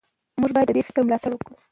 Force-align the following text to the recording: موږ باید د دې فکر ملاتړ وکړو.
موږ 0.39 0.51
باید 0.55 0.67
د 0.69 0.71
دې 0.75 0.81
فکر 0.87 1.01
ملاتړ 1.05 1.31
وکړو. 1.33 1.55